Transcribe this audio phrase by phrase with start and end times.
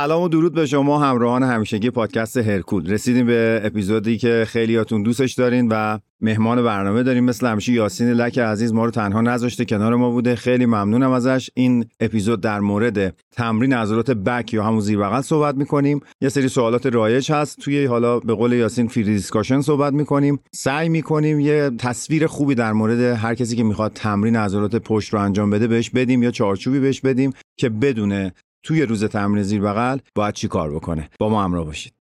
[0.00, 5.32] سلام و درود به شما همراهان همیشگی پادکست هرکول رسیدیم به اپیزودی که خیلیاتون دوستش
[5.32, 9.94] دارین و مهمان برنامه داریم مثل همیشه یاسین لک عزیز ما رو تنها نذاشته کنار
[9.94, 10.36] ما بوده.
[10.36, 11.50] خیلی ممنونم ازش.
[11.54, 16.00] این اپیزود در مورد تمرین عضلات back یا همون زیر بغل صحبت می‌کنیم.
[16.20, 17.58] یه سری سوالات رایج هست.
[17.58, 20.40] توی حالا به قول یاسین free discussion صحبت می‌کنیم.
[20.52, 25.20] سعی می‌کنیم یه تصویر خوبی در مورد هر کسی که می‌خواد تمرین عضلات پشت رو
[25.20, 28.32] انجام بده بهش بدیم یا چارچوبی بهش بدیم که بدونه
[28.62, 32.00] توی روز تمرین زیر بغل باید چی کار بکنه با ما همراه باشید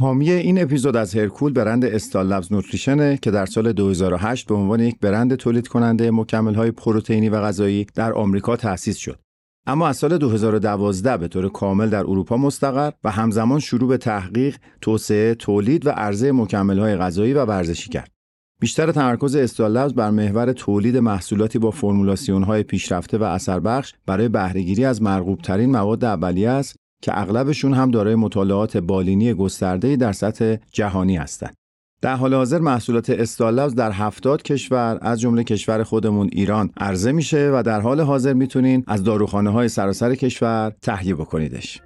[0.00, 4.80] حامی این اپیزود از هرکول برند استال لبز نوتریشنه که در سال 2008 به عنوان
[4.80, 9.18] یک برند تولید کننده مکمل های پروتئینی و غذایی در آمریکا تأسیس شد.
[9.66, 14.56] اما از سال 2012 به طور کامل در اروپا مستقر و همزمان شروع به تحقیق،
[14.80, 18.17] توسعه، تولید و عرضه مکمل های غذایی و ورزشی کرد.
[18.60, 24.28] بیشتر تمرکز استال بر محور تولید محصولاتی با فرمولاسیون های پیشرفته و اثر بخش برای
[24.28, 30.12] بهرهگیری از مرغوب ترین مواد اولیه است که اغلبشون هم دارای مطالعات بالینی گسترده‌ای در
[30.12, 31.54] سطح جهانی هستند.
[32.02, 37.50] در حال حاضر محصولات استالبز در هفتاد کشور از جمله کشور خودمون ایران عرضه میشه
[37.54, 41.80] و در حال حاضر می‌تونین از داروخانه های سراسر کشور تهیه بکنیدش.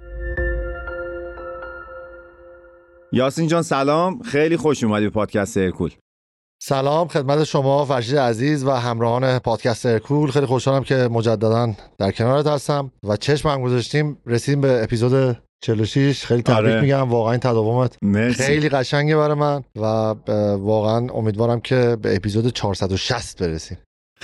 [3.11, 5.91] یاسین جان سلام خیلی خوش اومدی به پادکست ارکول
[6.65, 12.47] سلام خدمت شما فرشید عزیز و همراهان پادکست ارکول خیلی خوشحالم که مجددا در کنارت
[12.47, 16.81] هستم و چشم هم گذاشتیم رسیدیم به اپیزود 46 خیلی تبریک آره.
[16.81, 17.97] میگم واقعا این تداومت
[18.31, 19.85] خیلی قشنگه برای من و
[20.55, 23.77] واقعا امیدوارم که به اپیزود 460 برسیم.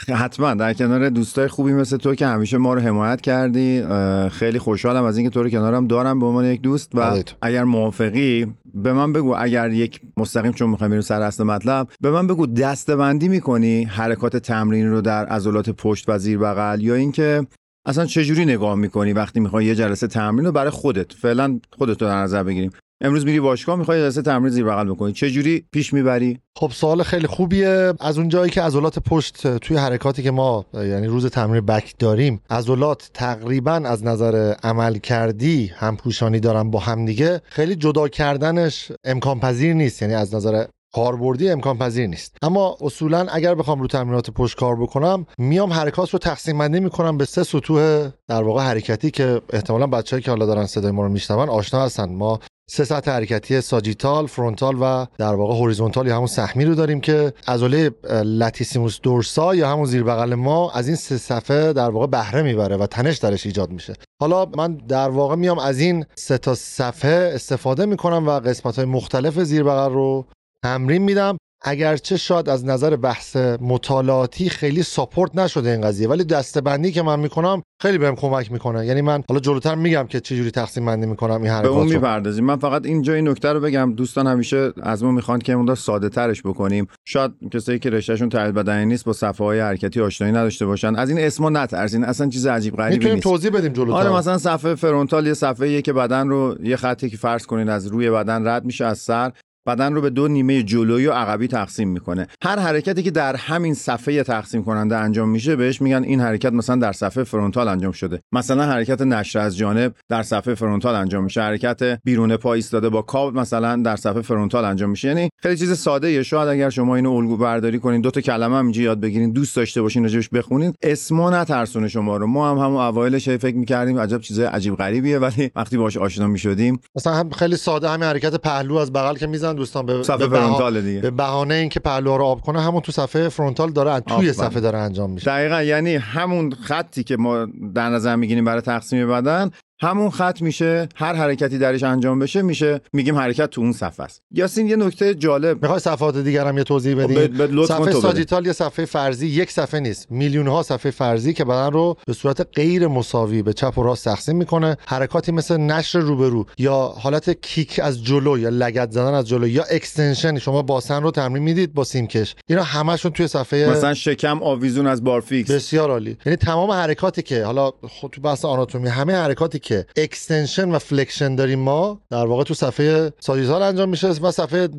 [0.08, 0.54] حتما.
[0.54, 3.84] در کنار دوستای خوبی مثل تو که همیشه ما رو حمایت کردی
[4.32, 8.54] خیلی خوشحالم از اینکه تو رو کنارم دارم به عنوان یک دوست و اگر موافقی
[8.74, 12.48] به من بگو اگر یک مستقیم چون می‌خوایم بریم سر اصل مطلب به من بگو
[12.48, 17.48] دستبندی می‌کنی حرکات تمرین رو در عضلات پشت و زیر بغل یا اینکه
[17.86, 22.08] اصلا چجوری نگاه می‌کنی وقتی می‌خوای یه جلسه تمرین رو برای خودت؟ فعلا خودت رو
[22.08, 22.72] در نظر بگیریم.
[23.02, 25.14] امروز میری باشگاه می‌خوای جلسه تمرین زیر بغل بکنی.
[25.14, 27.94] چه جوری پیش می‌بری؟ خب سوال خیلی خوبیه.
[28.00, 32.42] از اون جایی که عضلات پشت توی حرکاتی که ما یعنی روز تمرین بک داریم
[32.50, 38.92] عضلات تقریبا از نظر عمل کردی هم پوشانی دارن با هم دیگه خیلی جدا کردنش
[39.04, 40.02] امکان پذیر نیست.
[40.02, 42.38] یعنی از نظر کاربردی امکان پذیر نیست.
[42.42, 47.18] اما اصولا اگر بخوام رو تمرینات پشت کار بکنم میام حرکات رو تقسیم بندی می‌کنم
[47.18, 51.10] به سه سطوح در واقع حرکتی که احتمالا بچه‌ای که حالا دارن صدای ما رو
[51.10, 52.10] میشنون آشنا هستن.
[52.10, 52.40] ما
[52.72, 57.34] سه سطح حرکتی ساجیتال، فرونتال و در واقع هوریزونتال یا همون سهمی رو داریم که
[57.48, 57.92] عضله
[58.24, 62.78] لاتیسیموس دورسا یا همون زیر بغل ما از این سه صفحه در واقع بهره می‌بره
[62.78, 63.94] و تنش درش ایجاد میشه.
[64.22, 68.86] حالا من در واقع میام از این سه تا صفحه استفاده می‌کنم و قسمت های
[68.86, 70.26] مختلف زیر بغل رو
[70.64, 76.92] تمرین میدم اگرچه شاید از نظر بحث مطالعاتی خیلی ساپورت نشده این قضیه ولی دستبندی
[76.92, 78.86] که من می‌کنم خیلی بهم کمک می‌کنه.
[78.86, 81.88] یعنی من حالا جلوتر میگم که چه جوری تقسیم بندی می‌کنم این حرکات به اون
[81.88, 82.46] می‌پردازیم.
[82.46, 83.94] من فقط اینجا این نکته رو بگم.
[83.94, 86.88] دوستان همیشه از ما می‌خوان که اون ساده ترش بکنیم.
[87.06, 90.96] شاید کسایی که رشتهشون تحلیل بدنی نیست با صفحه های حرکتی آشنایی نداشته باشن.
[90.96, 92.04] از این اسمو نترسین.
[92.04, 93.04] اصلا چیز عجیب غریبی نیست.
[93.04, 97.10] می‌تونیم توضیح بدیم جلوتر؟ آره مثلا صفحه فرونتال یه صفحه که بدن رو یه خطی
[97.10, 99.32] که فرض کنین از روی بدن رد میشه از سر.
[99.70, 102.28] بدن رو به دو نیمه جلویی و عقبی تقسیم می‌کنه.
[102.44, 106.76] هر حرکتی که در همین صفحه تقسیم کننده انجام میشه بهش میگن این حرکت مثلا
[106.76, 108.20] در صفحه فرونتال انجام شده.
[108.32, 111.42] مثلا حرکت نشر از جانب در صفحه فرونتال انجام میشه.
[111.42, 115.08] حرکت بیرون پا ایستاده با کاب مثلا در صفحه فرونتال انجام میشه.
[115.08, 118.56] یعنی خیلی چیز ساده ای شاید اگر شما اینو الگو برداری کنین دو تا کلمه
[118.58, 120.74] هم اینجا یاد بگیرین دوست داشته باشین راجبش بخونین.
[120.82, 122.28] اسمو نترسونه شما رو.
[122.28, 126.80] ما هم همون اوایلش فکر می‌کردیم عجب چیز عجیب غریبیه ولی وقتی باهاش آشنا می‌شدیم.
[126.96, 130.40] مثلا هم خیلی ساده همین حرکت پهلو از بغل که میزن دوستان به صفحه به
[130.40, 131.02] frontal دیگه.
[131.02, 134.80] به بهانه اینکه پهلوها رو آب کنه همون تو صفحه frontal داره توی صفحه داره
[134.80, 135.26] انجام میشه.
[135.32, 140.90] دقیقا یعنی همون خطی که ما در نظر می‌گیریم برای تقسیم بدن همون خط میشه
[140.96, 144.22] هر حرکتی درش انجام بشه میشه میگیم حرکت تو اون صفحه است.
[144.32, 145.62] یاسین یه نکته جالب.
[145.62, 149.80] می‌خوای صفحات دیگر هم یه توضیح خب، بدیم صفحه sagittal یه صفحه فرضی یک صفحه
[149.80, 150.12] نیست.
[150.12, 154.06] میلیون ها صفحه فرضی که بدن رو به صورت غیر مساوی به چپ و راست
[154.06, 154.78] تقسیم می‌کنه.
[154.88, 159.64] حرکاتی مثل نشر روبرو یا حالت kick از جلو یا لگد زدن از جلو یا
[159.64, 164.88] extension شما باسن رو تمرین می‌دید با سیمکش اینا همشون توی صفحه مثلا شکم آویزون
[164.88, 166.18] از بارفیکس بسیار عالی.
[166.26, 171.36] یعنی تمام حرکاتی که حالا خود تو بحث آناتومی همه حرکاتی که extension و flexion
[171.36, 174.70] داریم ما در واقع تو صفحه sagittal انجام میشه و صفحه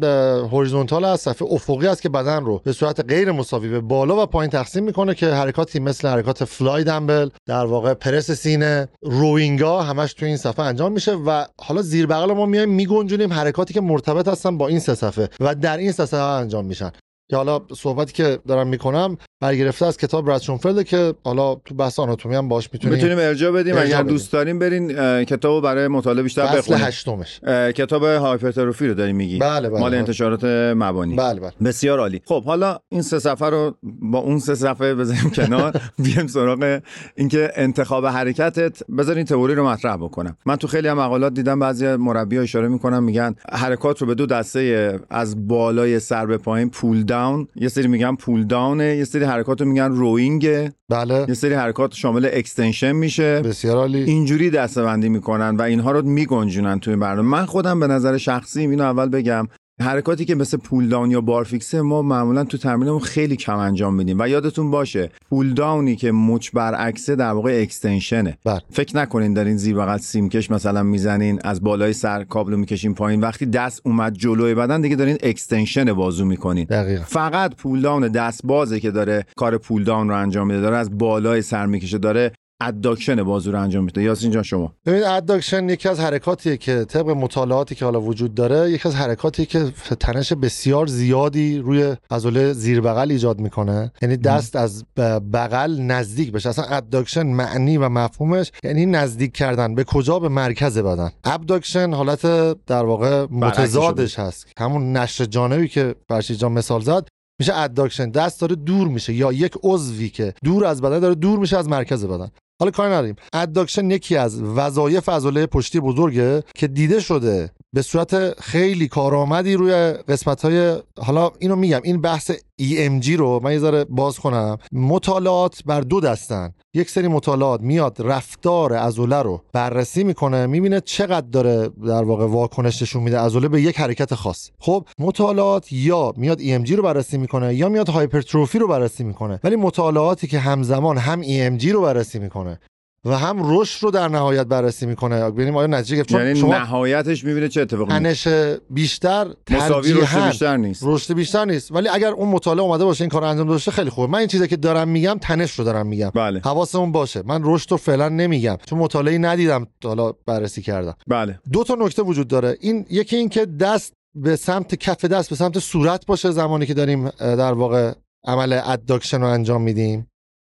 [0.53, 4.27] horizontal است صفحه افقی است که بدن رو به صورت غیر مساوی به بالا و
[4.27, 10.13] پایین تقسیم می‌کنه که حرکاتی مثل حرکات fly دمبل در واقع پرس سینه روینگا همش
[10.13, 14.29] تو این صفحه انجام میشه و حالا زیر بغل ما میایم میگنجونیم حرکاتی که مرتبط
[14.29, 16.91] هستن با این سه صفحه و در این سه صفحه انجام میشن.
[17.31, 22.35] که حالا صحبتی که دارم می‌کنم برگرفته از کتاب براد که حالا تو بحث آناتومی
[22.35, 23.77] هم باش می‌تونیم می‌تونیم ارجاع بدیم.
[23.79, 24.03] اگر.
[24.03, 24.89] دوست داریم برین
[25.25, 27.41] کتابو برای مطالعه بیشتر فصل بخونید هشتمش.
[27.75, 29.99] کتاب hypertrophy رو داری میگی بله بله مال بله.
[29.99, 30.45] انتشارات
[30.77, 31.17] مبانی.
[31.17, 31.53] بله بله.
[31.65, 32.21] بسیار عالی.
[32.25, 35.73] خب حالا این سه صفحه رو با اون سه صفحه بذاریم کنار.
[35.99, 36.81] بیایم سراغ
[37.17, 38.91] اینکه انتخاب حرکتت.
[38.99, 40.37] بذارین تئوری رو مطرح بکنم.
[40.47, 44.27] من تو خیلی هم مقالات دیدم بعضی مربی اشاره می‌کنن میگن حرکات رو به دو
[44.27, 49.05] دسته از بالای سر به پایین pull down یه سری میگن pull down ه یه
[49.05, 51.25] سری حرکات رو میگن روینگ بله.
[51.29, 53.41] یه سری حرکات شامل extension میشه.
[53.41, 54.03] بسیار عالی.
[54.03, 57.29] اینجوری دسته‌بندی می‌کنن و اینها رو میگنجونن توی برنامه.
[57.29, 59.49] من خودم به نظر شخصی اینو اول بگم.
[59.83, 64.17] حرکاتی که مثل pull down یا بارفیکسه ما معمولا تو تمرینمون خیلی کم انجام میدیم.
[64.21, 68.39] و یادتون باشه pull down ی که مچ برعکسه در واقع extension ه.
[68.45, 68.61] بله.
[68.71, 73.21] فکر نکنین دارین زیر بغل سیمکش مثلا می‌زنین از بالای سر کابلو می‌کشین پایین.
[73.21, 76.65] وقتی دست اومد جلوی بدن دیگه دارین extension بازو می‌کنین.
[76.65, 77.03] دقیقا.
[77.07, 80.99] فقط pull down دست بازه که داره کار pull down رو انجام میده داره از
[80.99, 84.03] بالای سر می‌کشه داره adduction بازو رو انجام میده.
[84.03, 84.73] یاسین جان شما.
[84.87, 89.47] ببینید adduction یکی از حرکاتیه که طبق مطالعاتی که حالا وجود داره یکی از حرکاتی
[89.47, 93.93] که تنش بسیار زیادی روی عضله زیر بغل ایجاد می‌کنه.
[94.03, 94.85] یعنی دست از
[95.33, 96.49] بغل نزدیک بشه.
[96.49, 99.75] اصلا adduction معنی و مفهومش یعنی نزدیک کردن.
[99.75, 101.11] به کجا؟ به مرکز بدن.
[101.25, 102.23] abduction حالت
[102.67, 104.47] در واقع متضادش هست.
[104.59, 107.09] همون نشر جانبی که فرشید جان مثال زد
[107.41, 109.13] میشه abduction دست داره دور میشه.
[109.13, 112.31] یا یک عضوی که دور از بدن داره دور میشه از مرکز بدن.
[112.61, 113.17] حالا کاری نداریم.
[113.33, 119.73] adduction یکی از وظایف عضله پشتی بزرگه که دیده شده به صورت خیلی کارآمدی روی
[119.93, 122.31] قسمت های حالا اینو میگم این بحث
[122.61, 124.59] EMG رو من یه ذره باز کنم.
[124.73, 126.55] مطالعات بر دو دستن.
[126.75, 132.83] یک سری مطالعات میاد رفتار عضله رو بررسی می‌کنه می‌بینه چقدر داره در واقع واکنش
[132.83, 134.51] نشون میده عضله به یک حرکت خاص.
[134.59, 139.41] خب مطالعات یا میاد EMG رو بررسی می‌کنه یا میاد hypertrophy رو بررسی می‌کنه.
[139.45, 142.61] ولی مطالعاتی که همزمان هم EMG رو بررسی می‌کنه.
[143.05, 145.31] و هم رشد رو در نهایت بررسی می‌کنه.
[145.31, 150.27] ببینیم آیا نتیجه گرفت؟ یعنی شما نهایتش می‌بینه چه اتفاقی میفته تنش بیشتر مساوی رشد
[150.27, 150.83] بیشتر نیست.
[150.87, 151.73] رشد بیشتر نیست.
[151.73, 154.13] ولی اگر اون مطالعه اومده باشه این کار انجام داده باشه خیلی خوبه.
[154.13, 156.11] من این چیزی که دارم میگم تنش رو دارم میگم.
[156.15, 156.41] بله.
[156.45, 157.23] حواسمون باشه.
[157.27, 158.57] من رشد رو فعلا نمیگم.
[158.67, 160.95] چون مطالعه ندیدم تا حالا بررسی کردم.
[161.07, 161.41] بله.
[161.53, 162.57] دو تا نکته وجود داره.
[162.61, 166.75] این یکی این که دست به سمت کف دست به سمت صورت باشه زمانی که
[166.75, 167.93] داریم در واقع
[168.27, 170.10] عمل adduction رو انجام میدیم.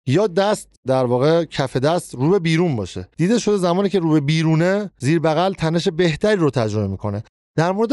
[0.07, 3.07] یا دست در واقع کف دست رو به بیرون باشه.
[3.17, 7.23] دیده شده زمانی که رو به بیرونه زیر بغل تنش بهتری رو تجربه می‌کنه.
[7.55, 7.91] در مورد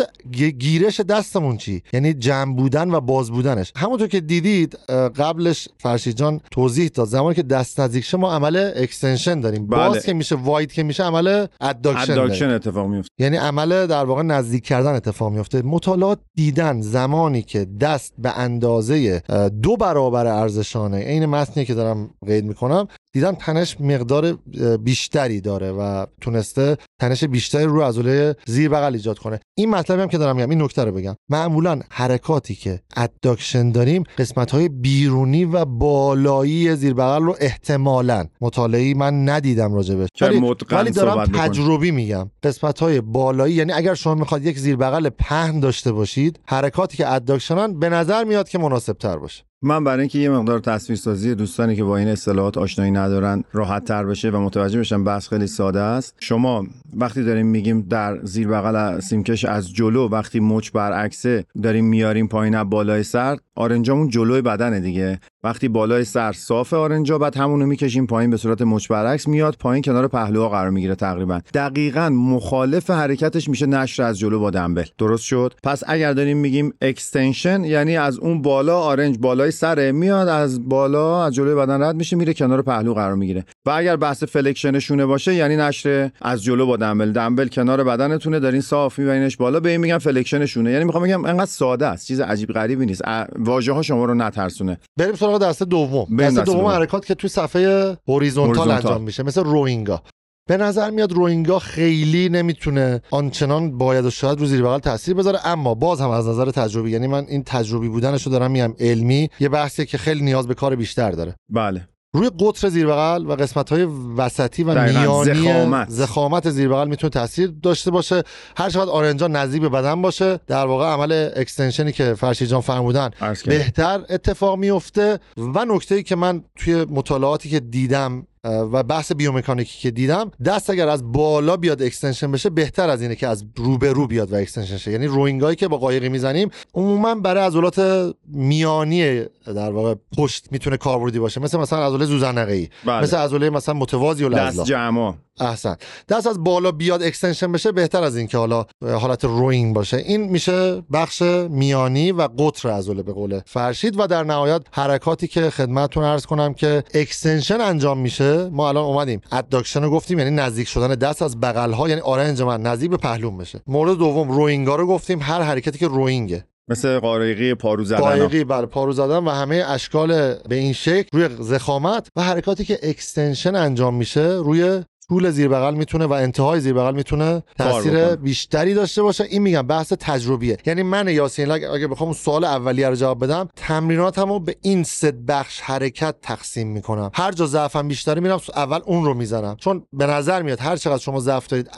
[0.59, 3.73] گیرش دستمون چی؟ یعنی جمع بودن و باز بودنش.
[3.77, 4.75] همونطور که دیدید
[5.17, 7.07] قبلش فرشید جان توضیح داد.
[7.07, 9.67] زمانی که دست نزدیک شه ما عمل extension داریم.
[9.67, 9.89] بله.
[9.89, 12.13] باز که میشه wide که میشه عمل adduction.
[12.13, 17.67] adduction اتفاق میفته یعنی عمل در واقع نزدیک کردن اتفاق میفته مطالعات دیدن زمانی که
[17.81, 19.23] دست به اندازه
[19.63, 24.39] دو برابر عرض شانه عین متنی که دارم قید می‌کنم دیدن تنش مقدار
[24.81, 29.41] بیشتری داره و تونسته تنش بیشتری رو عضله زیر بغل ایجاد کنه.
[29.59, 31.17] این مطلبی هم که دارم میگم این نکته رو بگم.
[31.29, 38.25] معمولا حرکاتی که adduction داریم قسمت های بیرونی و بالایی زیر بغل رو احتمالا.
[38.41, 40.41] مطالعه‌ای من ندیدم راجبش ولی-
[40.81, 41.25] ولی دارم.
[41.25, 42.31] تجربی میگم.
[42.43, 47.13] قسمت های بالایی یعنی اگر شما می‌خواد یک زیر بغل پهن داشته باشید حرکاتی که
[47.13, 49.43] adduction ن به نظر میاد که مناسب تر باشه.
[49.63, 54.05] من برای اینکه یه مقدار تصویرسازی دوستانی که با این اصطلاحات آشنایی ندارن راحت تر
[54.05, 56.17] بشه و متوجه بشن بحث خیلی ساده است.
[56.21, 62.29] شما وقتی داریم میگیم در زیر بغل سیمکش از جلو وقتی مچ برعکسه داریم میاریم
[62.29, 65.21] پایین بالای سر آرنجامون جلوی بدنه دیگه.
[65.45, 69.83] وقتی بالای سر صاف آرنجا بعد همونو می‌کشیم پایین به صورت مچ برعکس میاد پایین
[69.83, 71.41] کنار پهلوها قرار می‌گیره تقریبا.
[71.55, 76.73] دقیقا مخالف حرکتش میشه نشر از جلو با دمبل درست شد؟ پس اگر داریم میگیم
[76.81, 81.97] extension یعنی از اون بالا آرنج بالای سره میاد از بالا از جلوی بدن رد
[81.97, 83.45] میشه میره کنار پهلو قرار می‌گیره.
[83.67, 88.41] و اگر بحث flexion شونه باشه یعنی نشر از جلو با دمبل دمبل کنار بدنتونه
[88.41, 92.07] دارین صاف می‌برینش بالا به این میگن flexion شونه یعنی می‌خوام بگم انقدر ساده است
[92.07, 93.03] چیز عجیب غریبی نیست.
[93.39, 94.79] واژه ها شما رو نترسونه.
[94.97, 96.65] بریم سراغ دسته دوم دسته دوم.
[96.65, 98.71] حرکات که توی صفحه horizontal horizontal.
[98.71, 100.03] انجام میشه مثل روینگا
[100.49, 105.47] به نظر میاد روینگا خیلی نمی‌تونه آنچنان باید و شاید رو زیر بغل تاثیر بذاره
[105.47, 109.31] اما باز هم از نظر تجربی یعنی من این تجربی بودنش رو دارم میگم علمی
[109.41, 113.33] یه بحثیه که خیلی نیاز به کار بیشتر داره بله روی قطر زیر بغل و
[113.33, 113.85] قسمت های
[114.17, 115.89] وسطی و میانی ضخامت.
[115.89, 118.23] ضخامت زیر بغل می‌تونه تاثیر داشته باشه
[118.57, 122.61] هر چقدر آرنجا نزدیک به بدن باشه در واقع عمل extension ی که فرشید جان
[122.61, 123.11] فرمودن.
[123.47, 129.79] بهتر اتفاق میفته و نکته ای که من توی مطالعاتی که دیدم و بحث بیومکانیکی
[129.79, 133.79] که دیدم دست اگر از بالا بیاد extension بشه بهتر از اینه که از رو
[133.79, 134.93] به رو بیاد و extension شه.
[134.93, 141.19] یعنی روینگایی که با قایقی می‌زنیم عموما برای عضلات میانی در واقع پشت می‌تونه کاربردی
[141.19, 141.41] باشه.
[141.41, 143.03] مثل مثلا عضله ذوزنقه ای بله.
[143.03, 145.15] مثل عضله مثلا متوازی و دست لزلا جمع.
[145.41, 145.77] احسن.
[146.09, 149.97] دست از بالا بیاد extension بشه بهتر از اینکه حالا حالت روینگ باشه.
[149.97, 155.51] این میشه بخش میانی و قطر عضله به قول فرشید و در نهایت حرکاتی که
[155.51, 159.21] خدمتتون عرض کنم که extension انجام میشه ما الان اومدیم.
[159.33, 162.97] adduction رو گفتیم یعنی نزدیک شدن دست از بغل ها یعنی آرنج من نزدیک به
[162.97, 163.61] پهلوم بشه.
[163.67, 167.99] مورد دوم روینگ ها رو گفتیم هر حرکتی که روینگه مثل قایقی پارو زدن.
[167.99, 172.79] قایقی بر پارو زدن و همه اشکال به این شکل روی ضخامت و حرکاتی که
[172.83, 178.17] extension انجام میشه روی طول زیر بغل می‌تونه و انتهای زیر بغل می‌تونه تاثیر.
[178.17, 179.25] بیشتری داشته باشه.
[179.25, 180.59] این میگم بحث تجربیه.
[180.67, 185.13] یعنی من یاسین اگه اگه بخوام سوال اولیه رو جواب بدم تمریناتمو به این سه
[185.13, 187.11] بخش حرکت تقسیم می‌کنم.
[187.15, 189.57] هر جا ضعفم بیشتره میرم اول اون رو می‌زنم.
[189.57, 191.71] چون به نظر میاد هر چقدر شما ضعف دارید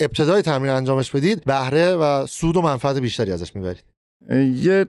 [0.00, 3.95] ابتدای تمرین انجامش بدید بهره و سود و منفعت بیشتری ازش می‌برید.
[4.30, 4.86] یه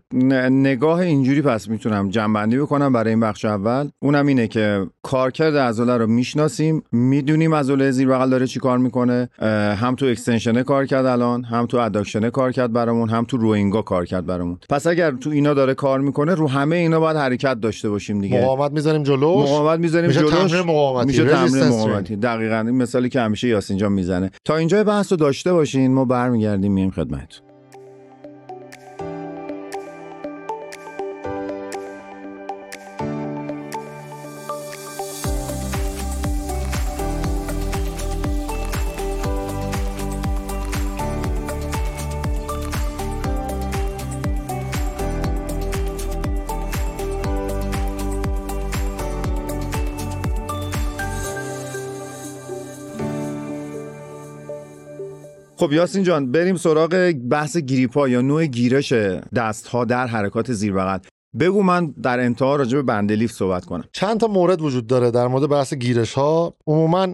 [0.49, 3.89] نگاه اینجوری پس می‌تونم جنبندی بکنم برای این بخش اول.
[3.99, 9.29] اونم اینه که کارکرد عضله رو می‌شناسیم می‌دونیم عضله زیر بغل داره چی کار می‌کنه.
[9.77, 13.81] هم تو اکستنشنه کار کرد الان هم تو اداکشنه کار کرد برامون هم تو روینگا
[13.81, 14.57] کار کرد برامون.
[14.69, 18.41] پس اگر تو اینا داره کار می‌کنه رو همه اینا باید حرکت داشته باشیم دیگه.
[18.41, 20.33] مقاومت می‌ذاریم جلوش؟ مقاومت می‌ذاریم میشه جلوش.
[20.33, 22.15] تمرین مقاومتی میشه تمرین مقاومتی.
[22.15, 24.31] دقیقا این مثالی که همیشه یاسین جان می‌زنه.
[24.45, 27.41] تا اینجا بحث رو داشته باشین ما برمیگردیم میایم خدمت
[55.57, 58.93] خب یاسین جان بریم سراغ بحث گریپا یا نوع گیرش
[59.35, 60.97] دست ها در حرکات زیر بغل.
[61.39, 63.83] بگو من در انتها راجع به بندلیف صحبت کنم.
[63.91, 67.07] چند تا مورد وجود داره در مورد بحث گیرش ها عموما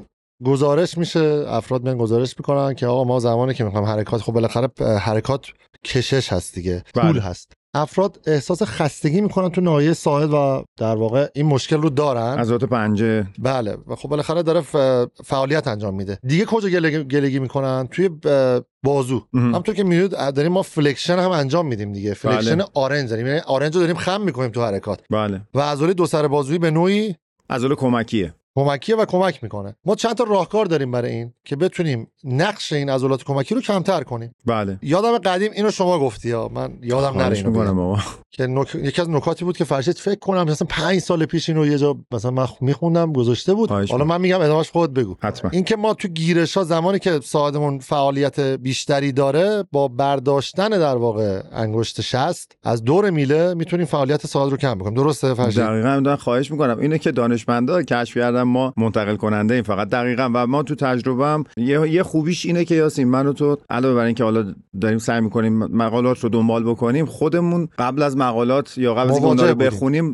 [0.46, 4.70] گزارش میشه افراد میان گزارش می‌کنن که آقا ما زمانی که می‌خوایم حرکات خب بالاخره
[5.00, 5.46] حرکات
[5.86, 7.12] کشش هست دیگه بله.
[7.12, 7.54] طول هست.
[7.74, 12.63] افراد احساس خستگی می‌کنن تو ناحیه ساعد و در واقع این مشکل رو دارن؟ عضلات
[12.63, 13.27] پنجه.
[13.39, 13.77] بله.
[13.88, 14.62] و خب بالاخره داره
[15.24, 16.20] فعالیت انجام میده.
[16.27, 19.22] دیگه کجا گلگی, گلگی می‌کنن؟ توی ب- بازو.
[19.34, 22.13] همونطور که می‌دونید داریم ما flexion هم انجام میدیم دیگه.
[22.13, 22.65] flexion بله.
[22.74, 23.27] آرنج داریم.
[23.27, 25.00] یعنی آرنج رو داریم خم می‌کنیم تو حرکات.
[25.10, 25.42] بله.
[25.53, 27.15] و عضله دو سر بازویی به نوعی
[27.50, 28.34] عضله کمکیه.
[28.56, 29.76] کمکیه و کمک می‌کنه.
[29.86, 34.04] ما چند تا راهکار داریم برای این که بتونیم نقش این عضلات کمکی رو کمتر
[34.04, 34.36] کنیم.
[34.46, 34.80] بله.
[34.82, 36.52] یادم قدیم اینو شما گفتی ها.
[36.54, 37.98] من یادم نره اینو
[38.32, 38.76] که نک...
[38.76, 41.98] یکی از نکاتی بود که فرشید فکر کنم مثلا پنج سال پیش اینو یه جا
[42.12, 43.70] مثلا من میخوندم گذاشته بود.
[43.70, 45.16] حالا من میگم ادامهش خود بگو.
[45.22, 45.52] حتما.
[45.54, 51.42] اینکه ما تو گیرش ها زمانی که ساعدمون فعالیت بیشتری داره با برداشتن در واقع
[51.52, 54.94] انگشت شست از دور میله می‌تونیم فعالیت ساعد رو کم بکنیم.
[54.94, 56.80] درسته فرشید؟ دقیقا خواهش می‌کنم.
[56.80, 61.44] اینه که دانشمندا کشف کردن ما منتقل کننده این فقط دقیقا و ما تو تجربه
[61.58, 65.22] یه, یه خوبیش اینه که یاسین من و تو علاوه بر اینکه حالا داریم سعی
[65.22, 69.56] می‌کنیم مقالات رو دنبال بکنیم خودمون قبل از مقالات یا قبل از اینکه رو.
[69.56, 70.14] بخونیم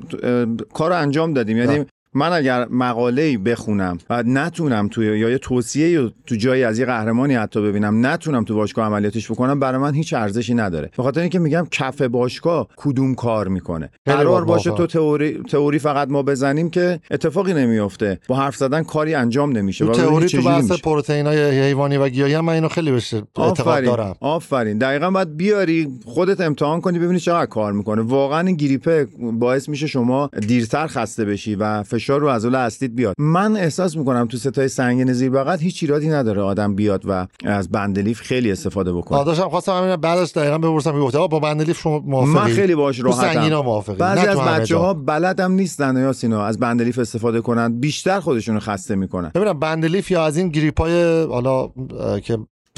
[0.73, 1.85] کار رو انجام دادیم یعنی بله.
[2.13, 7.35] من اگر مقاله‌ای بخونم و نتونم توی یا یه توصیه تو جایی از یه قهرمانی
[7.35, 10.91] حتی ببینم نتونم تو باشگاه عملیاتش بکنم برای من هیچ ارزشی نداره.
[10.97, 14.71] به خاطر اینکه میگم کف باشگاه کدوم کار می‌کنه؟ قرار با- باشه.
[14.71, 19.85] تو تئوری تئوری فقط ما بزنیم که اتفاقی نمیفته با حرف زدن کاری انجام نمیشه.
[19.85, 20.81] تو تئوری تو بحث میشه.
[20.81, 24.15] پروتئین های حیوانی و گیاهی هم من اینو خیلی بهش اعتقاد آفرین دارم.
[24.19, 24.77] آفرین.
[24.77, 28.01] دقیقا باید بیاری خودت امتحان کنی ببینی چقدر کار می‌کنه.
[28.01, 33.15] واقعا این گریپه باعث میشه شما دیرتر خسته بشی و فشار رو عضله اصلیت بیاد.
[33.17, 37.69] من احساس می‌کنم تو ستای سنگین زیر بغل هیچ ایرادی نداره آدم بیاد و از
[37.69, 39.19] بندلیف خیلی استفاده بکنه.
[39.19, 42.75] داداشم خواستم همین بعدش دقیقا بپرسم می‌گفت آقا با بندلیف شما موافقی؟ من خیلی
[43.11, 43.93] سنگینا راحتم.
[43.93, 44.79] بعضی از تو همه بچه جا.
[44.79, 49.31] ها بلدم نیستن یا سینا از بندلیف استفاده کنن بیشتر خودشون رو خسته می‌کنن.
[49.35, 51.63] ببینم بندلیف یا از این گریپای حالا
[51.99, 52.19] اه،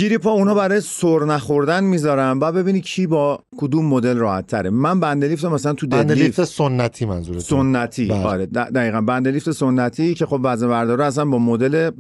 [0.02, 4.70] که گریپا اونا برای سر نخوردن می‌ذارن و ببینی کی با کدوم مدل راحت تره
[4.70, 7.42] من بندلیفت مثلا تو بندلیفت سنتی منظورتون
[7.74, 8.26] سنتی بله.
[8.26, 8.46] آره.
[8.46, 9.02] دقیقا.
[9.02, 11.92] بندلیفت سنتی که خب وزن بردارا اصلا با مدل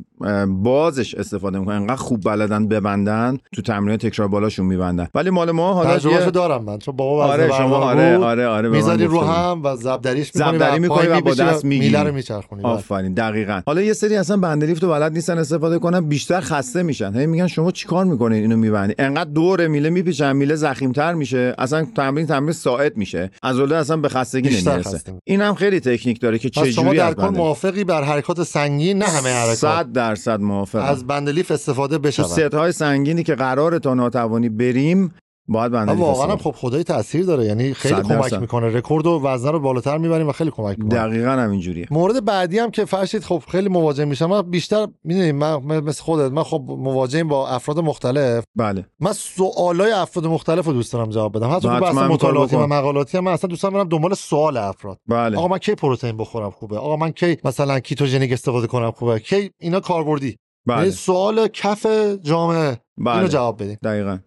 [0.48, 1.76] بازش استفاده می‌کنن.
[1.76, 5.08] انقدر خوب بلدن ببندن تو تمرین تکرار بالاشون میبندن.
[5.16, 6.78] ولی مال ما حالا تجربهشو یه- دارم من.
[6.78, 9.22] چون بابا آره شما آره آره آره می‌ذاری رو.
[9.22, 11.88] هم و زبدریش می‌کنی زبدری می‌کنی و با دست می‌گیری.
[11.88, 12.64] میله رو میچرخونی.
[12.64, 13.14] آفرین.
[13.14, 13.62] دقیقا.
[13.66, 17.16] حالا یه سری اصلا بند lift رو بلد نیستن استفاده کنن بیشتر خسته میشن.
[17.16, 21.56] هی میگن شما چیکار می‌کنین اینو میبندی؟ انقدر دور میله میپیچن میله ضخیمتر میشه.
[21.58, 23.32] اصلا تمرین تمرین ساعد میشه.
[23.44, 25.02] عضله اصلا به خستگی نمی‌رسه.
[25.24, 28.98] این هم خیلی تکنیک داره که پس شما چجوری در کل موافقی بر حرکات سنگین
[28.98, 29.56] نه همه حرکات.
[29.56, 30.84] صد درصد موافقم.
[30.84, 32.26] از بند lift استفاده بشود.
[32.26, 35.14] ست های سنگینی که قرار تا ناتوانی بریم
[35.48, 37.46] باید بند lift واقعا خب خدایی تاثیر داره.
[37.46, 38.34] یعنی خیلی کمک.
[38.34, 38.68] می‌کنه.
[38.68, 41.00] رکورد و وزنه رو بالاتر می‌بریم و خیلی کمک می‌کنه.
[41.00, 44.26] دقیقا همینجوریه مورد بعدی هم که فرشید خب خیلی مواجه میشم.
[44.26, 48.44] من بیشتر می‌دونی من مثل خودت من خب مواجهیم با افراد مختلف.
[48.56, 48.86] بله.
[49.00, 51.56] من سوالای افراد مختلف رو دوست دارم جواب بدم.
[51.56, 52.68] حتی بحث مطالعاتی و.
[52.68, 54.98] مقالاتی هم من اصلا دوست دارم دنبال سوال افراد.
[55.10, 55.38] بله.
[55.38, 59.52] آقا من کی پروتئین بخورم خوبه؟ آقا من کی مثلا ketogenic استفاده کنم خوبه؟ کی
[59.60, 60.38] اینا کاربردی.
[60.68, 60.78] بله.
[60.78, 61.86] یعنی سوال کف
[62.22, 62.58] جامعه.
[62.60, 63.28] اینو بله.
[63.28, 64.18] جواب بدیم دقیقا.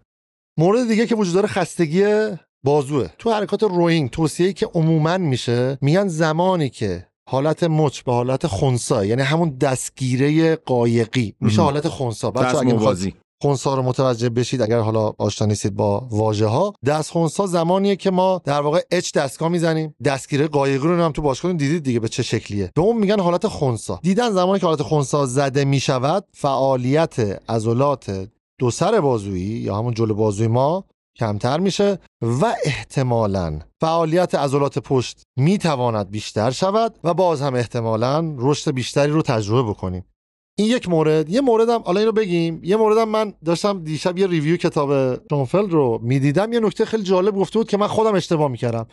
[0.58, 2.04] مورد دیگه که وجود داره خستگی
[2.64, 3.08] بازوه.
[3.18, 9.04] تو حرکات روینگ توصیه‌ای که عموما میشه میگن زمانی که حالت مچ به حالت خونسا
[9.04, 11.34] یعنی همون دستگیره قایقی.
[11.40, 11.62] میشه.
[11.62, 12.30] حالت خونسا.
[12.30, 13.14] بچه اگه موازی.
[13.42, 18.10] خونسا رو متوجه بشید اگر حالا آشنا نیستید با واژه ها دست خونسا زمانیه که
[18.10, 19.94] ما در واقع H دستگاه می‌زنیم.
[20.04, 22.72] دستگیره قایقی رو هم تو باشگاه دیدید دیگه به چه شکلیه.
[22.74, 24.00] به اون میگن حالت خونسا.
[24.02, 27.16] دیدن زمانی که حالت خونسا زده می‌شود فعالیت
[27.48, 28.28] عضلات
[28.64, 30.84] دو سر بازویی یا همون جلو بازوی ما
[31.18, 38.70] کمتر میشه و احتمالا فعالیت عضلات پشت می‌تواند بیشتر شود و باز هم احتمالا رشد
[38.70, 40.04] بیشتری رو تجربه بکنیم.
[40.58, 41.28] این یک مورد.
[41.30, 42.60] یه موردم حالا اینو بگیم.
[42.64, 46.52] یه موردم من داشتم دیشب یه review کتاب شونفلد رو می‌دیدم.
[46.52, 48.86] یه نکته خیلی جالب گفته بود که من خودم اشتباه می‌کردم.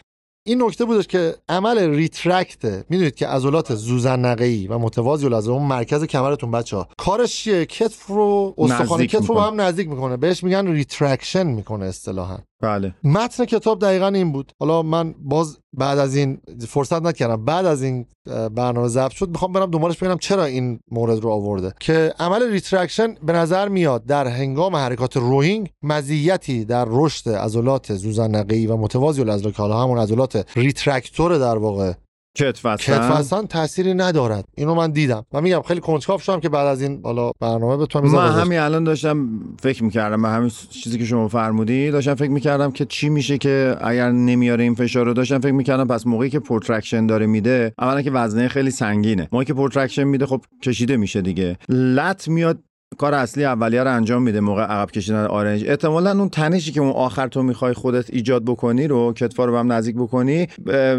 [0.43, 6.51] این نکته بودش که عمل retract می‌دونید که عضلات ذوزنقه‌ای و متوازی‌الاضلاع اون مرکز کمرتون
[6.51, 9.41] بچه ها کارش چیه؟ کتف رو استخوان کتف رو به.
[9.41, 10.17] هم نزدیک می‌کنه.
[10.17, 12.37] بهش میگن retraction می‌کنه اصطلاحا.
[12.61, 12.95] بله.
[13.03, 14.51] متن کتاب دقیقا این بود.
[14.59, 17.45] حالا من باز بعد از این فرصت نکردم.
[17.45, 21.73] بعد از این برنامه ضبط شد می‌خوام برم دنبالش ببینم چرا این مورد رو آورده.
[21.79, 28.67] که عمل retraction به نظر میاد در هنگام حرکات روینگ مزیتی در رشد عضلات ذوزنقه‌ای
[28.67, 31.93] و متوازی‌الاضلاع که حالا همون عضلات retractor در واقع
[32.35, 34.45] کتف کتف هستن هستن تأثیری ندارد.
[34.55, 35.25] اینو من دیدم.
[35.33, 38.59] و میگم خیلی کنجکاو شدم که بعد از این حالا برنامه یه ذره من همین
[38.59, 39.29] الان داشتم
[39.61, 43.77] فکر می‌کردم به همین چیزی که شما فرمودی داشتم فکر می‌کردم که چی میشه که
[43.81, 48.01] اگر نمیاره این فشار رو داشتم فکر می‌کردم پس موقعی که protraction داره میده اولا
[48.01, 49.27] که وزنه خیلی سنگینه.
[49.31, 51.57] موقعی که protraction میده خب کشیده میشه دیگه.
[51.69, 52.59] lat میاد
[52.97, 55.63] کار اصلی اولیه رو انجام میده موقع عقب کشیدن آرنج.
[55.67, 59.71] احتمالا اون تنشی که اون آخر تو می‌خوای خودت ایجاد بکنی رو کتفا رو هم
[59.71, 60.47] نزدیک بکنی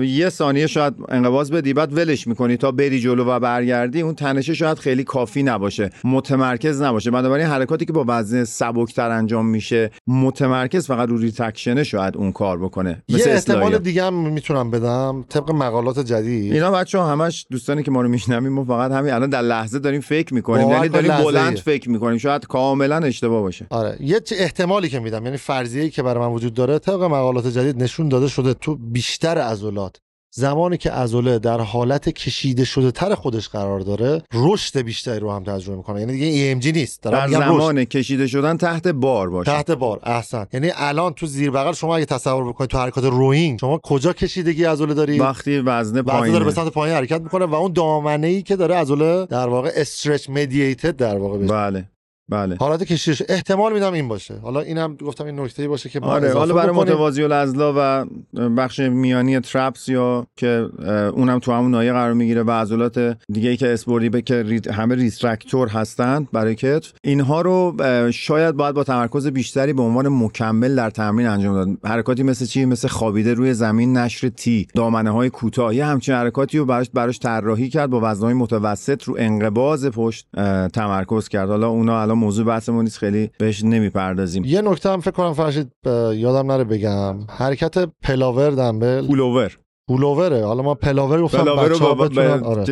[0.03, 4.01] یه ثانیه شاید انقباض بدی بعد ولش می‌کنی تا بری جلو و برگردی.
[4.01, 7.11] اون تنشه شاید خیلی کافی نباشه متمرکز نباشه.
[7.11, 12.33] بنابراین حرکاتی که با وزن سبکتر انجام میشه متمرکز فقط رو retraction ه شاید اون
[12.33, 13.03] کار بکنه.
[13.09, 13.79] یه احتمال.
[13.79, 16.53] دیگه هم می‌تونم بدم طبق مقالات جدید.
[16.53, 20.01] اینا بچه همش دوستانی که ما رو میشنویم ما فقط همین الان در لحظه داریم
[20.01, 20.71] فکر می‌کنیم.
[20.71, 21.13] یعنی داریم.
[21.25, 23.67] بلند فکر می‌کنیم شاید کاملا اشتباه باشه.
[23.71, 27.83] آره یه احتمالی که میدم یعنی فرضیه‌ای که برای من وجود داره طبق مقالات جدید
[27.83, 30.01] نشون داده شده تو بیشتر عضلات.
[30.35, 35.45] زمانی که عضله در حالت کشیده شده تر خودش قرار داره رشد بیشتری رو هم
[35.45, 36.01] تجربه می‌کنه.
[36.01, 37.03] یعنی دیگه EMG نیست.
[37.03, 37.33] در رشد.
[37.33, 39.51] زمان کشیده شدن تحت بار باشه.
[39.51, 40.47] تحت بار احسن.
[40.53, 44.65] یعنی الان تو زیر بغل شما اگه تصور بکنید تو حرکات روینگ شما کجا کشیدگی
[44.65, 48.43] عضله داری؟ وقتی وزن وزنه داره به سمت پایین حرکت می‌کنه و اون دامنه ای
[48.43, 51.53] که داره عضله در واقع stretch mediated در واقع بشه.
[51.53, 51.85] بله.
[52.29, 52.57] بله.
[52.61, 53.23] حالت کشیدش.
[53.29, 54.35] احتمال میدم این باشه.
[54.43, 56.77] حالا اینم گفتم این نکته باشه که آره حالا برای.
[56.77, 58.07] متوازی الاضلاع و
[58.49, 60.69] بخش میانی traps یا که
[61.15, 64.95] اونم تو همون ناحیه قرار می‌گیره و عضلات دیگه ای که اسپوردی به که همه
[64.95, 67.77] retractor هستند برای کتف اینها رو
[68.13, 72.65] شاید باید با تمرکز بیشتری به عنوان مکمل در تمرین انجام داد حرکاتی مثل چی؟
[72.65, 77.19] مثل خوابیده روی زمین نشر تی دامنه های کوتاه یه همچین حرکاتی رو براش براش
[77.19, 80.27] طراحی کرد با وزنهای متوسط رو انقباض پشت
[80.73, 81.49] تمرکز کرد.
[81.49, 84.45] حالا اونا الان موضوع بحثمون نیست خیلی بهش نمی‌پردازیم.
[84.45, 85.73] یه نکته هم فکر کنم فرشید
[86.15, 87.17] یادم نره بگم.
[87.31, 89.59] حرکت پلاور دنبل پولوور.
[89.89, 90.45] پولووره.
[90.47, 92.65] حالا ما پلاور گفتم بچه‌ها با بتونن به- آره.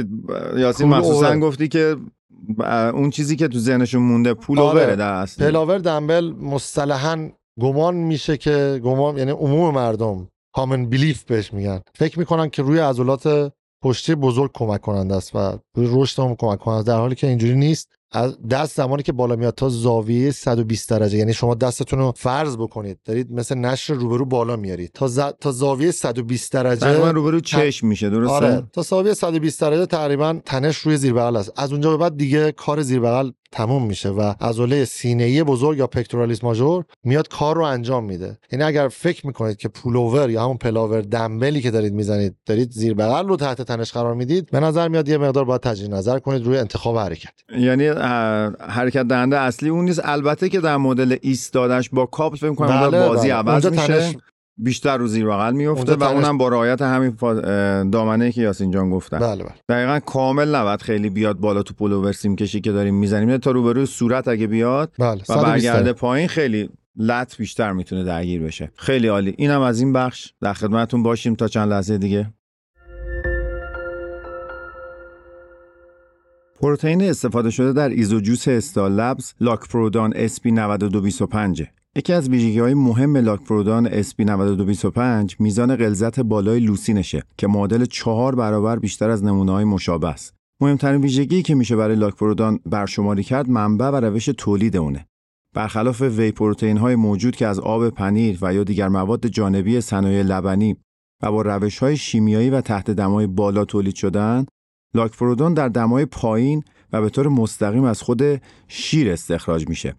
[0.56, 1.38] یاسین پول مخصوصا.
[1.38, 1.96] گفتی که
[2.58, 2.62] ب-
[2.94, 4.96] اون چیزی که تو ذهنشون مونده پولووره آره.
[4.96, 7.28] در اصل پلاور دنبل مصطلحا
[7.60, 11.80] گمان میشه که گمان یعنی عموم مردم کامن بیلیف بهش میگن.
[11.94, 13.52] فکر می‌کنن که روی عضلات
[13.84, 16.82] پشتی بزرگ کمک کننده است و روی رشد هم کمک کننده.
[16.82, 17.88] در حالی که اینجوری نیست.
[18.12, 21.18] از دست زمانی که بالا میاد تا زاویه 120 درجه.
[21.18, 22.98] یعنی شما دستتون رو فرض بکنید.
[23.04, 24.92] دارید مثل نشر روبرو بالا میارید.
[24.92, 25.20] تا ز...
[25.40, 28.62] تا زاویه 120 درجه تقریبا روبرو چشم میشه درسته؟ آره.
[28.72, 31.52] تا زاویه 120 درجه تقریبا تنش روی زیر بغل است.
[31.56, 35.86] از اونجا به بعد دیگه کار زیر بغل تموم میشه و عضله سینه‌ای بزرگ یا
[35.86, 38.38] پکتورالیس ماژور میاد کار رو انجام میده.
[38.52, 42.94] یعنی اگر فکر می‌کنید که پولوور یا همون پلاور دمبلی که دارید می‌زنید دارید زیر
[42.94, 46.46] بغل رو تحت تنش قرار می‌دید به نظر میاد یه مقدار باید تجدید نظر کنید
[46.46, 47.32] روی انتخاب حرکت.
[47.58, 47.86] یعنی
[48.68, 50.00] حرکت دهنده اصلی اون نیست.
[50.04, 53.36] البته که در مدل ایستادش با کاپ فکر کنم بله بازی بله.
[53.36, 53.86] عوض میشه.
[53.86, 54.16] تنش...
[54.62, 57.16] بیشتر رو زیر بغل میفته و اونم با رعایت همین
[57.90, 59.18] دامنه که یاسین جان گفتن.
[59.18, 59.54] بله بله.
[59.68, 63.36] دقیقا کامل نباید خیلی بیاد بالا تو پولوور سیم کشی که داریم می‌زنیم.
[63.36, 65.22] تا روبروی صورت اگه بیاد بله.
[65.28, 68.72] و برگرده پایین خیلی لط بیشتر می‌تونه درگیر بشه.
[68.76, 69.34] خیلی عالی.
[69.38, 71.34] اینم از این بخش در خدمتتون باشیم.
[71.34, 72.32] تا چند لحظه دیگه.
[76.60, 81.62] پروتئین استفاده شده در ایزوجوس استال لبز لاکپرودان SP 9225
[82.00, 88.34] یکی از ویژگی های مهم لاکپرودان SP 9225 میزان غلظت بالای لوسینشه که معادل چهار
[88.34, 90.34] برابر بیشتر از نمونه های مشابه است.
[90.60, 95.06] مهمترین ویژگی که میشه برای لاکپرودان برشماری کرد منبع و روش تولید اونه.
[95.54, 100.22] برخلاف وی پروتئین های موجود که از آب پنیر و یا دیگر مواد جانبی صنایع
[100.22, 100.76] لبنی
[101.22, 104.46] و با روش های شیمیایی و تحت دمای بالا تولید شدن،
[104.94, 108.22] لاکپرودان در دمای پایین و به طور مستقیم از خود
[108.68, 109.94] شیر استخراج میشه.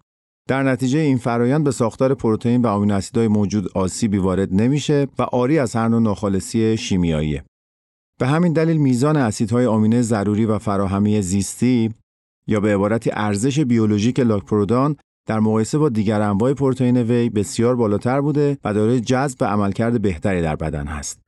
[0.48, 5.22] در نتیجه این فرایند به ساختار پروتئین و آمینو اسیدهای موجود آسیبی وارد نمیشه و
[5.22, 7.44] آری از هر نوع ناخالصی شیمیاییه.
[8.18, 11.94] به همین دلیل میزان اسیدهای آمینه ضروری و فراهمی زیستی
[12.46, 18.20] یا به عبارتی ارزش بیولوژیک لاکپرودان در مقایسه با دیگر انواع پروتئین وی بسیار بالاتر
[18.20, 21.22] بوده و دارای جذب و عملکرد بهتری در بدن هست.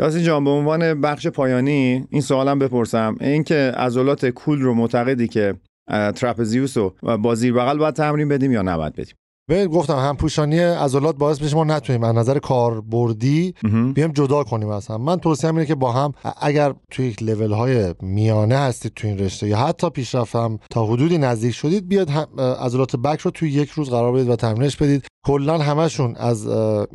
[0.00, 3.16] یاسین جان به عنوان بخش پایانی این سوالم بپرسم.
[3.20, 5.54] اینکه عضلات کول رو معتقدی که
[5.88, 9.14] تراپزیوس رو با زیر بغل باید تمرین بدیم یا نباید بدیم؟
[9.48, 13.54] به گفتم هم پوشانی عضلات باعث میشه ما نتونیم از نظر کاربردی
[13.94, 14.98] بیام جدا کنیم اصلا.
[14.98, 19.48] من توصیه اینه که با هم اگر توی لول های میانه هستید تو این رشته
[19.48, 23.90] یا حتی پیشرفت هم تا حدودی نزدیک شدید بیاد عضلات بک رو توی یک روز
[23.90, 25.06] قرار بدید و تمرینش بدید.
[25.26, 26.46] کلا همشون از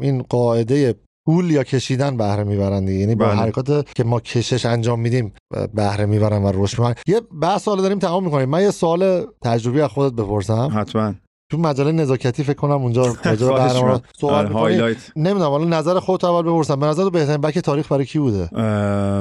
[0.02, 2.99] این قاعده پول یا کشیدن بهره می‌برن دیگه.
[2.99, 3.35] یعنی با بله.
[3.35, 5.33] حرکات که ما کشش انجام میدیم
[5.73, 6.95] بهره می‌برن و رشد می‌کنن.
[7.07, 8.49] یه بحث سوال داریم تمام می‌کنیم.
[8.49, 10.69] من یه سوال تجربی از خودت بپرسم.
[10.75, 11.13] حتما.
[11.51, 16.41] تو مجله نزاکتی فکر کنم اونجا راجع به صحبت آره، نمی‌دونم حالا نظر خودت اول
[16.41, 16.79] بپرسم.
[16.79, 18.55] به نظر بهترین بک تاریخ برای کی بوده؟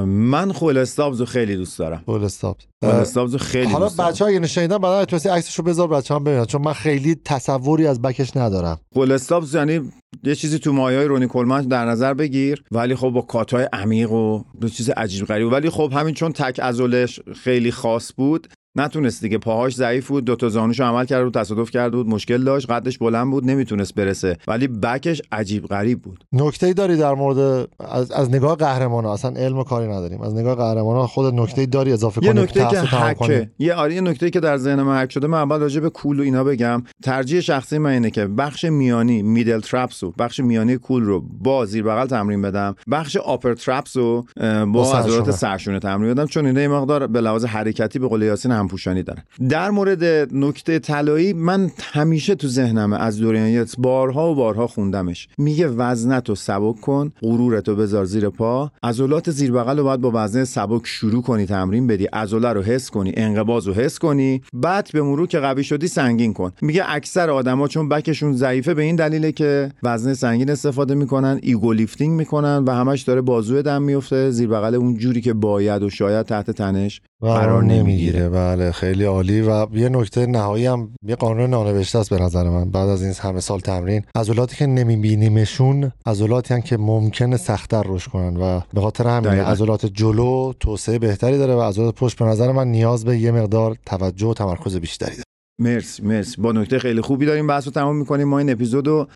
[0.04, 2.02] من خول استابز رو خیلی دوست دارم.
[2.06, 2.64] خول استابز.
[2.82, 7.14] استابز خیلی حالا بچه‌ها اگه نشیدن بعدا تو عکسشو بذار بچه‌ها ببینن چون من خیلی
[7.24, 8.80] تصوری از بکش ندارم.
[8.94, 9.80] خول استابز یعنی
[10.24, 14.42] یه چیزی تو مایای رونی کولمن در نظر بگیر ولی خب با کاتای عمیق و
[14.60, 15.52] دو چیز عجیب غریب.
[15.52, 20.37] ولی خب همین چون تک ازولش خیلی خاص بود نتونست دیگه پاهاش ضعیف بود دو
[20.37, 24.37] تا زانوشو عمل کرد بود تصادف کرده بود مشکل داشت قدش بلند بود نمی‌تونست برسه
[24.48, 26.24] ولی بکش عجیب غریب بود.
[26.32, 30.20] نکته ای داری در مورد از, از نگاه قهرمان اصلا علم و کاری نداریم.
[30.20, 33.50] از نگاه قهرمان خود نکته ای داری اضافه کنی یه نکته که حکه.
[33.58, 36.22] یه آره نکته که در ذهن من حک شده من اول راجع به کول و
[36.22, 36.82] اینا بگم.
[37.02, 41.66] ترجیح شخصی من اینه که بخش میانی میدل ترپس و بخش میانی کول رو با
[41.66, 42.76] زیر بغل تمرین بدم.
[42.90, 44.26] بخش آپر ترپس رو
[44.66, 45.78] با عضلات سرشونه.
[45.78, 46.26] تمرین بدم.
[46.26, 49.22] چون اینا مقدار به لحاظ حرکتی به قول یاسین همپوشانی دارن.
[49.48, 55.29] در مورد نکته طلایی من همیشه تو ذهنم از دوریان بارها و بارها خوندمش.
[55.38, 58.70] میگه وزنت رو سبک کن غرورت رو بذار زیر پا.
[58.83, 62.05] عضلات زیر بغل رو باید با وزن سبک شروع کنی تمرین بدی.
[62.05, 64.42] عضله رو حس کنی انقباض رو حس کنی.
[64.53, 66.53] بعد به مرور که قوی شدی سنگین کن.
[66.62, 71.40] میگه اکثر آدما چون back شون ضعیفه به این دلیله که وزن سنگین استفاده می‌کنن
[71.42, 74.31] ego lifting می‌کنن و همش داره بازوی دم میفته.
[74.31, 78.29] زیر بغل اون جوری که باید و شاید تحت تنش قرار نمی‌گیره.
[78.54, 79.40] بله خیلی عالی.
[79.40, 83.14] و یه نکته نهایی هم یه قانون نانوشته است به نظر من بعد از این
[83.20, 84.02] همه سال تمرین.
[84.14, 90.52] عضلاتی که نمیبینیمشون عضلاتی که ممکنه سختتر رشد کنن و به خاطر همین عضلات جلو
[90.60, 94.34] توسعه بهتری داره و عضلات پشت به نظر من نیاز به یه مقدار توجه و
[94.34, 95.34] تمرکز بیشتری داره.
[95.58, 96.42] مرسی مرسی.
[96.42, 98.28] با نکته خیلی خوبی داریم بحث رو تمام می‌کنیم.
[98.28, 99.08] ما این اپیزود رو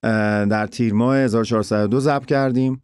[0.50, 2.82] در تیر ماه 1402 ضبط کردیم.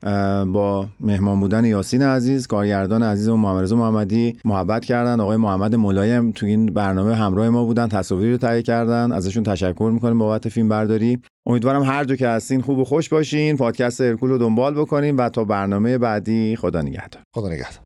[0.52, 5.20] با مهمان بودن یاسین عزیز کارگردان عزیز و محمد محمدی محبت کردن.
[5.20, 9.12] آقای محمد ملایم تو این برنامه همراه ما بودن تصاویری رو تهیه کردن.
[9.12, 11.18] ازشون تشکر می‌کنیم بابت فیلم برداری.
[11.46, 13.56] امیدوارم هر جا که هستین خوب و خوش باشین.
[13.56, 17.22] پادکست ارکول رو دنبال بکنین و تا برنامه بعدی خدا نگهدار.
[17.34, 17.84] خدا نگهدار.